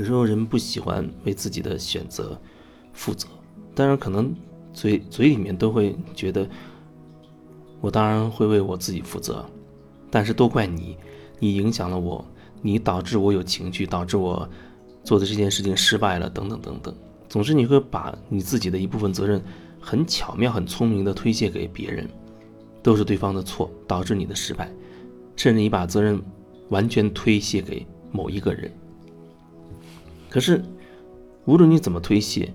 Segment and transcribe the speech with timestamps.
[0.00, 2.40] 有时候人不喜欢为自己的选择
[2.94, 3.28] 负责，
[3.74, 4.34] 当然可能
[4.72, 6.48] 嘴嘴里面都会觉得，
[7.82, 9.44] 我当然会为我自己负责，
[10.10, 10.96] 但是都怪你，
[11.38, 12.24] 你影响了我，
[12.62, 14.48] 你导致我有情绪，导致我
[15.04, 16.94] 做的这件事情失败了，等等等等。
[17.28, 19.38] 总之，你会把你自己的一部分责任
[19.78, 22.08] 很巧妙、很聪明的推卸给别人，
[22.82, 24.72] 都是对方的错导致你的失败，
[25.36, 26.18] 甚至你把责任
[26.70, 28.72] 完全推卸给某一个人。
[30.30, 30.64] 可是，
[31.44, 32.54] 无论你怎么推卸，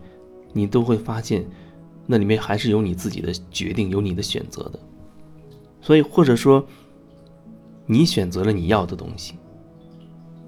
[0.54, 1.46] 你都会发现，
[2.08, 4.80] 那里面还是有你自己的决定，有你的选择的。
[5.82, 6.66] 所以，或者说，
[7.86, 9.36] 你选择了你要的东西，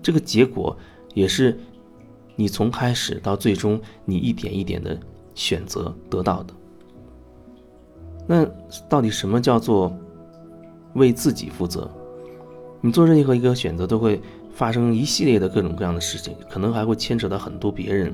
[0.01, 0.75] 这个结果
[1.13, 1.59] 也是。
[2.39, 4.95] 你从开始到最终，你一点一点的
[5.33, 6.53] 选择得到的。
[8.27, 8.45] 那
[8.87, 9.91] 到底什么叫做
[10.93, 11.89] 为自己负责？
[12.79, 14.21] 你做任何一个选择，都会
[14.57, 18.11] 发生一系列的各种各样的事情，可能还会牵扯到很多别人，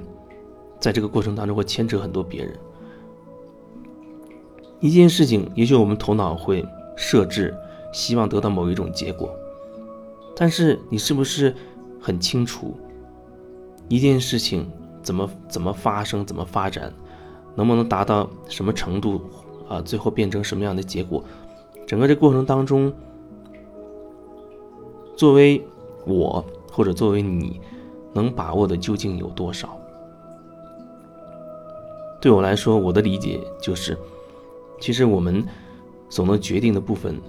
[0.78, 2.54] 在这个过程当中会牵扯很多别人。
[4.82, 6.66] 一件事情，也许我们头脑会
[6.98, 7.56] 设置，
[7.94, 9.34] 希望得到某一种结果，
[10.36, 11.56] 但是你是不是
[12.02, 12.76] 很清楚？
[13.88, 14.70] 一件事情
[15.02, 16.92] 怎么怎么发生，怎么发展，
[17.56, 19.22] 能不能达到什么程度
[19.70, 19.80] 啊？
[19.80, 21.24] 最后变成什么样的结果？
[21.88, 22.92] 整个这过程当中，
[25.16, 25.66] 作为
[26.06, 27.60] 我或者作为你，
[28.14, 29.78] 能把握的究竟有多少？
[32.22, 33.98] 对我来说，我的理解就是，
[34.80, 35.46] 其实我们
[36.10, 37.20] 所能决定的部分，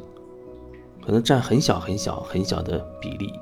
[1.04, 3.32] 可能占很小很小很小的比例。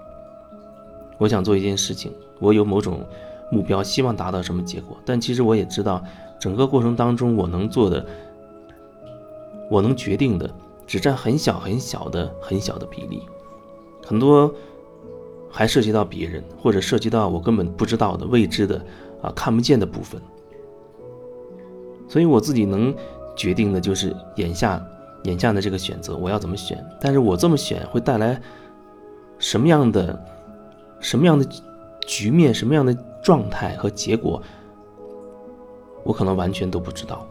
[1.18, 2.12] 我想做一件事情。
[2.40, 3.06] 我有某种
[3.52, 4.96] 目标，希望达到什么结果？
[5.04, 6.02] 但其实我也知道，
[6.40, 8.04] 整个过程当中我能做的，
[9.70, 10.50] 我能决定的，
[10.86, 13.22] 只占很小很小的很小的比例，
[14.04, 14.52] 很多
[15.52, 18.84] 还涉及到别人，或者涉及到我根本不知道的未知的
[19.20, 20.20] 啊看不见的部分。
[22.08, 22.92] 所以我自己能
[23.36, 24.84] 决定的就是眼下
[25.24, 26.84] 眼下的这个选择，我要怎么选？
[27.00, 28.40] 但是我这么选会带来
[29.38, 30.18] 什么样的
[30.98, 31.46] 什么样的？
[32.04, 34.42] 局面什么样的状态和结果，
[36.02, 37.24] 我可能完全都不知道。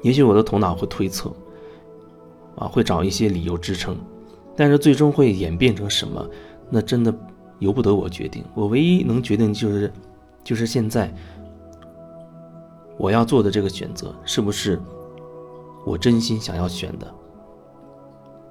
[0.00, 1.30] 也许我的头脑会推测，
[2.56, 3.94] 啊，会找一些理由支撑，
[4.56, 6.26] 但是最终会演变成什么，
[6.74, 7.14] 那真的
[7.58, 8.42] 由不得我决定。
[8.54, 9.92] 我唯一能决定就是，
[10.42, 11.12] 就是现在
[12.96, 14.80] 我要做的这个选择是不是
[15.84, 17.14] 我真心想要选的。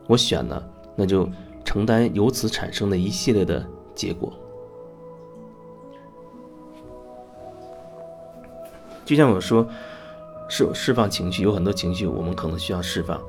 [0.08, 0.64] 我选了，
[0.96, 1.28] 那就
[1.66, 3.66] 承担由此产生的一系列的
[3.96, 4.32] 结果。
[9.03, 9.68] 就像我说，
[10.48, 13.20] 释释放情绪，有很多情绪我们可能需要释放。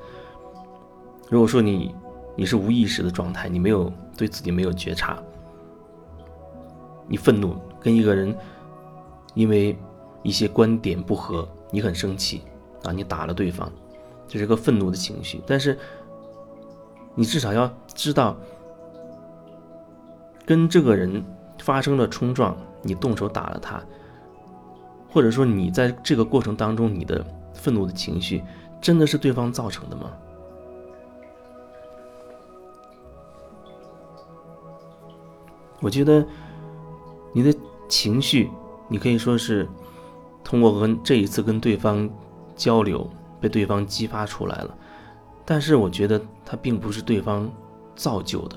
[1.31, 1.95] 如果说你
[2.37, 5.23] 你是无意识的状态，你没有对自己没有觉察，
[7.07, 8.35] 你愤怒跟一个人
[9.35, 9.77] 因为
[10.23, 12.43] 一些观点不合，你很生气
[12.85, 13.71] 啊，你打了对方，
[14.27, 15.43] 这是个愤怒的情绪。
[15.47, 15.79] 但是
[17.15, 18.37] 你至少要知道，
[20.47, 21.23] 跟这个人
[21.59, 23.83] 发生了冲撞，你动手打了他。
[25.11, 27.23] 或者说，你在这个过程当中，你的
[27.53, 28.43] 愤怒的情绪
[28.81, 30.11] 真的是对方造成的吗？
[35.83, 36.25] 我觉得
[37.33, 37.53] 你的
[37.89, 38.51] 情绪，
[38.89, 39.69] 你可以说是
[40.43, 42.09] 通过跟这一次跟对方
[42.57, 43.07] 交流，
[43.41, 44.79] 被对方激发出来了。
[45.45, 47.51] 但是，我觉得它并不是对方
[47.97, 48.57] 造就的，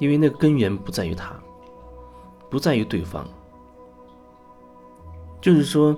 [0.00, 1.32] 因为那根源不在于他，
[2.50, 3.24] 不在于对方。
[5.40, 5.96] 就是说，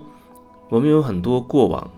[0.69, 1.91] 我们有很多过往，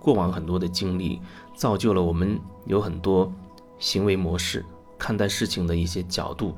[0.00, 1.20] 过往很多的经历，
[1.54, 2.36] 造就了我们
[2.66, 3.32] 有很多
[3.78, 4.64] 行为模式，
[4.98, 6.56] 看待事情的一些角度，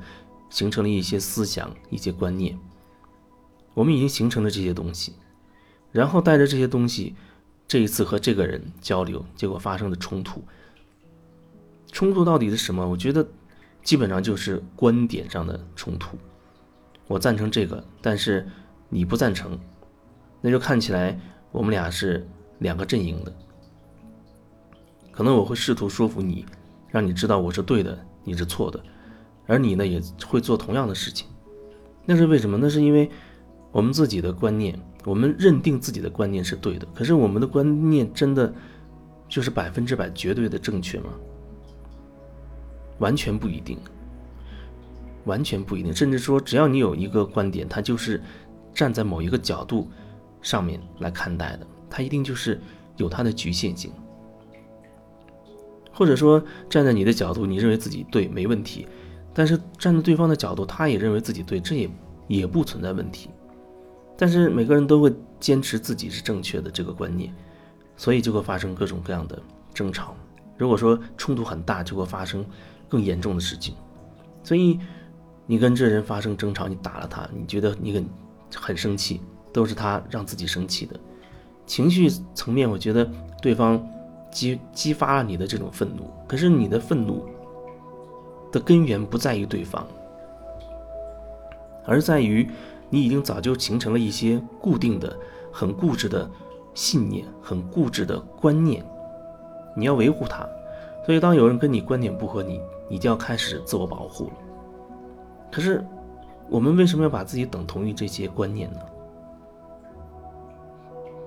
[0.49, 2.57] 形成了一些思想、一些观念。
[3.73, 5.13] 我们已经形成了这些东西，
[5.91, 7.15] 然后带着这些东西，
[7.67, 10.43] 这一次和这个人交流，结果发生的冲突。
[11.91, 12.87] 冲突到底是什么？
[12.87, 13.27] 我觉得，
[13.83, 16.17] 基本上就是观点上的冲突。
[17.07, 18.47] 我赞成这个，但是
[18.89, 19.59] 你不赞成。
[20.41, 21.19] 那就看起来
[21.51, 22.27] 我们俩是
[22.59, 23.33] 两个阵营的，
[25.11, 26.45] 可能我会试图说服你，
[26.89, 28.79] 让你知道我是对的，你是错的，
[29.47, 31.27] 而你呢也会做同样的事情。
[32.05, 32.57] 那是为什么？
[32.57, 33.09] 那是因为
[33.71, 36.87] 我们自己的观念，我们认定自己的观念是对的。
[36.93, 38.53] 可是我们的观念真的
[39.27, 41.09] 就是百分之百绝对的正确吗？
[42.99, 43.77] 完全不一定，
[45.25, 45.93] 完全不一定。
[45.93, 48.21] 甚至说，只要你有一个观点，它就是
[48.73, 49.89] 站在某一个角度。
[50.41, 52.61] 上面来看待的，它一定就是
[52.97, 53.91] 有它的局限性，
[55.91, 56.39] 或者说
[56.69, 58.85] 站在你的角度，你认为自己对没问题，
[59.35, 61.89] 但是站在对方的角度，他也认为自己对，这也
[62.27, 63.29] 也不存在问题。
[64.17, 67.31] 但是每个人都会坚持自己是正确的这个观念，
[67.97, 69.37] 所以就会发生各种各样的
[69.73, 70.15] 争吵。
[70.57, 72.45] 如果说冲突很大，就会发生
[72.87, 73.75] 更严重的事情。
[74.41, 74.79] 所以
[75.45, 78.05] 你跟这人发生争吵，你打了他，你觉得你很
[78.55, 79.19] 很生气，
[79.51, 80.97] 都是他让自己生气的。
[81.65, 83.05] 情绪层面，我觉得
[83.41, 83.85] 对方
[84.31, 87.27] 激激发了你的这种愤怒，可是你的愤怒
[88.55, 89.85] 的根源不在于对方，
[91.85, 92.49] 而在于。
[92.87, 95.13] 你已经早就形成了一些固定的、
[95.51, 96.29] 很固执的
[96.75, 98.85] 信念，很固执的观念，
[99.75, 100.47] 你要维护它。
[101.03, 104.29] 所以，当有人跟你观点不合，你你就要开始自我保护。
[105.51, 105.83] 可是，
[106.47, 108.79] 我们为什么要把自己等同于这些观念呢？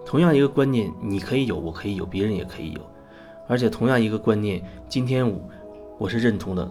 [0.07, 2.81] 同样一个观念，你可以有，我可以有，别人也可以有。
[3.49, 5.41] 而且，同样一个观念，今天我
[5.99, 6.71] 我是认同的，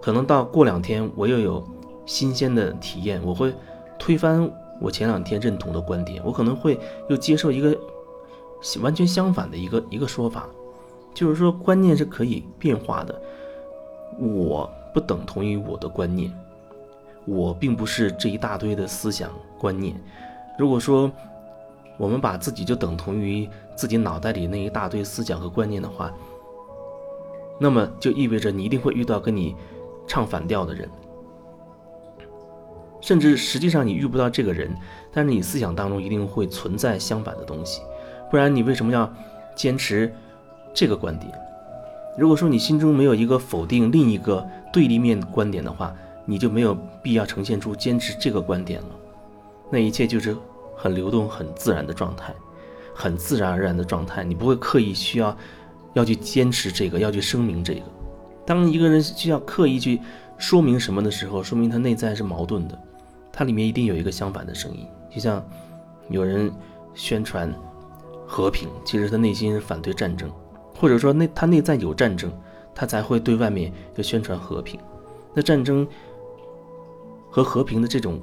[0.00, 1.62] 可能到过两天我又有。
[2.08, 3.54] 新鲜的体验，我会
[3.98, 4.50] 推翻
[4.80, 6.80] 我前两天认同的观点，我可能会
[7.10, 7.78] 又接受一个
[8.80, 10.48] 完全相反的一个一个说法，
[11.12, 13.20] 就是说观念是可以变化的，
[14.18, 16.32] 我不等同于我的观念，
[17.26, 19.94] 我并不是这一大堆的思想观念。
[20.58, 21.12] 如果说
[21.98, 23.46] 我们把自己就等同于
[23.76, 26.10] 自己脑袋里那一大堆思想和观念的话，
[27.60, 29.54] 那么就意味着你一定会遇到跟你
[30.08, 30.88] 唱反调的人。
[33.00, 34.74] 甚至实际上你遇不到这个人，
[35.12, 37.80] 但是你思想当中一定会存在相反的东西，
[38.28, 39.08] 不然你为什么要
[39.54, 40.12] 坚持
[40.74, 41.32] 这个观点？
[42.18, 45.94] 如果说你心中没有一个否定另一个对立面观点的话，
[46.26, 48.88] 你就没有必要呈现出坚持这个观点了。
[49.70, 50.36] 那一切就是
[50.76, 52.34] 很流动、很自然的状态，
[52.92, 55.36] 很自然而然的状态，你不会刻意需要
[55.92, 57.82] 要去坚持这个，要去声明这个。
[58.48, 60.00] 当一个人需要刻意去
[60.38, 62.78] 说明什么的时候，说明他内在是矛盾的。
[63.30, 65.44] 他里面一定有一个相反的声音，就像
[66.08, 66.50] 有人
[66.94, 67.54] 宣传
[68.26, 70.30] 和平，其实他内心是反对战争，
[70.74, 72.32] 或者说内他内在有战争，
[72.74, 74.80] 他才会对外面就宣传和平。
[75.34, 75.86] 那战争
[77.28, 78.18] 和和平的这种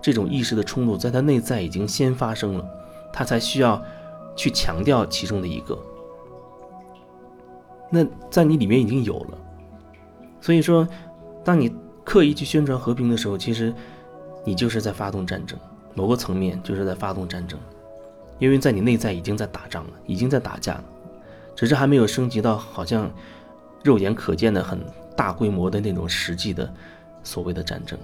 [0.00, 2.66] 这种意识的冲突，在他内在已经先发生了，
[3.12, 3.82] 他才需要
[4.34, 5.78] 去强调其中的一个。
[7.90, 9.38] 那在你里面已经有了，
[10.40, 10.86] 所以说，
[11.44, 11.74] 当你
[12.04, 13.74] 刻意去宣传和平的时候，其实。
[14.44, 15.58] 你就是在发动战争，
[15.94, 17.58] 某个层面就是在发动战争，
[18.38, 20.84] 因为在你内在已经在打仗了，已经在打架了，
[21.54, 23.10] 只是还没有升级到好像
[23.84, 24.80] 肉眼可见的很
[25.14, 26.72] 大规模的那种实际的
[27.22, 27.98] 所谓的战争。